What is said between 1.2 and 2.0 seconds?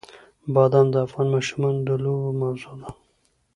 ماشومانو د